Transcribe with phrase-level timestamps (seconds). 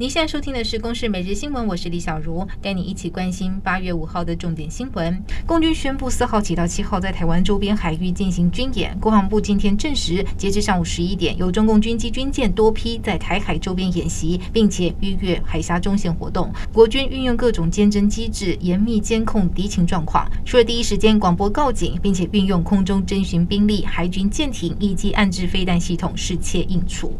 [0.00, 5.22] 您现在收听的是《公视每日新闻》，我是李小茹，带你一起关心八月五号的重点新闻。
[5.44, 8.98] 共军宣布四号起到七号在台湾周边海域进行军演。
[8.98, 16.50] 国防部今天证实，截至上午十一点，有中共军机军舰多批在台海周边演习，并且逾越海峡中线活动。
[16.72, 27.12] 国军运用各种监侦机制，严密监控敌情状况，除了第一时间广播告警，并且运用空中侦巡兵力、海军舰艇以及岸置飞弹系统，适切应处。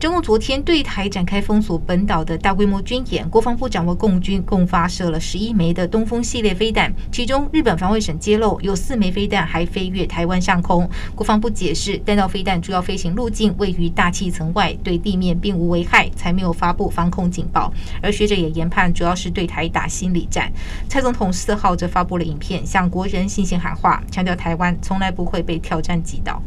[0.00, 10.88] 中共昨天对台展开封锁本岛的大规模军演，国防部掌握共军共发射了十一枚的东风系列飞弹，其中日本防卫省揭露有四枚飞弹还飞越台湾上空。
[11.14, 17.70] 国防部解释，弹道飞弹主要飞行路径位于大气层外，对地面并无危害，才没有发布防空警报。
[18.00, 20.50] 而学者也研判，主要是对台打心理战。
[20.88, 26.42] 蔡总统四号则发布了影片，向国人信心喊话，强调台湾从来不会被挑战击倒。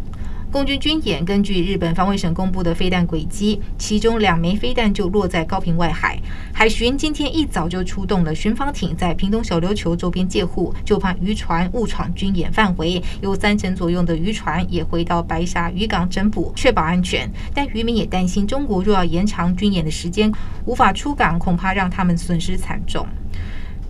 [0.53, 6.15] 共军军演根据日本防卫省公布的飞弹轨迹，其中两枚飞弹就落在高屏外海。
[6.53, 13.01] 海巡今天一早就出动了巡防艇，在屏东小琉球周边戒护，就怕渔船误闯军演范围。
[13.19, 17.27] 有三成左右的渔船也回到白沙渔港整补，确保安全。
[17.51, 20.31] 但渔民也担心，中国若要延长军演的时间，
[20.65, 23.03] 无法出港，恐怕让他们损失惨重。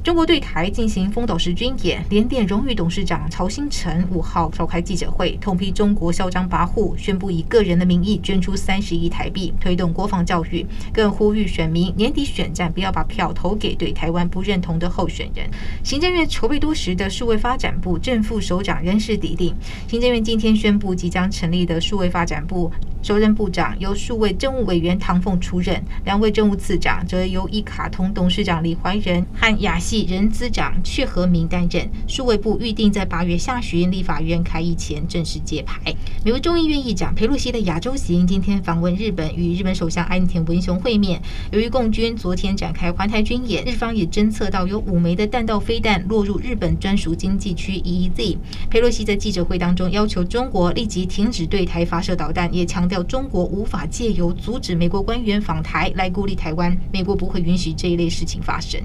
[0.03, 15.49] 中国对台进行封岛式军演，联电荣誉董事长曹兴诚五号召开记者会，痛批中国嚣张跋扈，宣布以个人的名义捐出三十亿台币推动国防教育，更呼吁选民年底选战不要把票投给对台湾不认同的候选人。
[15.85, 19.55] 行政院筹备多时的数位发展部正副首长人事底定，
[19.87, 22.69] 行政院今天宣布即将成立的数位发展部。
[23.01, 31.87] 首任部长由数位政务委员唐凤出任，两位政务次长则由一卡通董事长李怀仁和亚人资长却和名担任。
[32.07, 35.95] 数位部预定在八月下旬立法院开议前正式揭牌。
[36.25, 41.21] 美国众议院议长佩洛西的亚洲行今天访问日本，与日本首相安田文雄会面。
[41.51, 48.37] 由于共军昨天展开环台军演，日方也侦测到有五枚的弹道飞弹落入日本专属经济区 EEZ。
[48.71, 53.03] 佩洛西在记者会当中要求中国立即停止对台发射导弹，也强调。
[53.03, 58.81] 中国无法借由阻止美国官员访台来孤立台湾，美国不会允许这一类事情发生。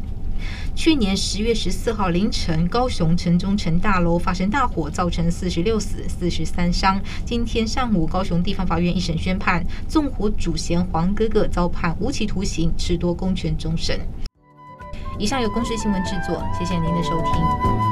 [0.75, 7.01] 去年十月十四号凌晨，高雄城中城大楼发生大火，造成四十六死、四十三伤。
[7.25, 13.99] 今天上午，高雄地方法院一审宣判，纵火主嫌黄哥哥遭判无期徒刑，褫夺公权终身。
[15.19, 17.88] 以上由公视新闻制作，谢谢您的收听。